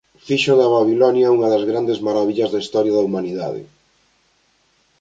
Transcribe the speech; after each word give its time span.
Fixo 0.27 0.53
de 0.59 0.67
Babilonia 0.77 1.33
unha 1.35 1.51
das 1.53 1.63
grandes 1.69 1.99
marabillas 2.07 2.51
da 2.51 2.61
historia 2.63 2.95
da 2.95 3.05
humanidade. 3.07 3.61